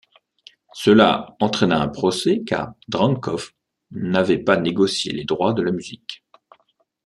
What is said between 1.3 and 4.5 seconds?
entraîna un procès, car Drankov n'avait